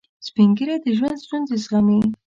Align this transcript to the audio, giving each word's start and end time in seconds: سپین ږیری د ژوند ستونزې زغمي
سپین 0.27 0.49
ږیری 0.57 0.75
د 0.83 0.87
ژوند 0.97 1.21
ستونزې 1.25 1.55
زغمي 1.63 1.99